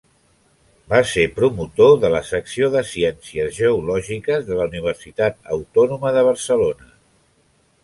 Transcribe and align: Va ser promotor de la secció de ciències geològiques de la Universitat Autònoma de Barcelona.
Va 0.93 1.01
ser 1.09 1.25
promotor 1.35 1.93
de 2.05 2.09
la 2.13 2.21
secció 2.29 2.71
de 2.77 2.81
ciències 2.93 3.53
geològiques 3.59 4.49
de 4.49 4.59
la 4.63 4.67
Universitat 4.73 5.39
Autònoma 5.59 6.17
de 6.19 6.27
Barcelona. 6.33 6.93